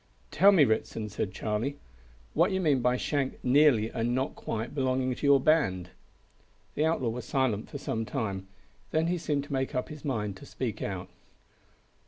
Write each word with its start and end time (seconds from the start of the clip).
"Tell 0.31 0.51
me, 0.51 0.63
Ritson," 0.65 1.09
said 1.09 1.31
Charlie, 1.31 1.77
"what 2.33 2.51
you 2.51 2.59
mean 2.59 2.81
by 2.81 2.97
Shank 2.97 3.39
`nearly' 3.43 3.91
and 3.93 4.17
`not 4.17 4.33
quite' 4.33 4.73
belonging 4.73 5.13
to 5.13 5.27
your 5.27 5.39
band." 5.39 5.91
The 6.73 6.85
outlaw 6.85 7.09
was 7.09 7.23
silent 7.23 7.69
for 7.69 7.77
some 7.77 8.03
time. 8.03 8.47
Then 8.89 9.05
he 9.05 9.19
seemed 9.19 9.43
to 9.43 9.53
make 9.53 9.75
up 9.75 9.89
his 9.89 10.03
mind 10.03 10.37
to 10.37 10.45
speak 10.47 10.81
out. 10.81 11.07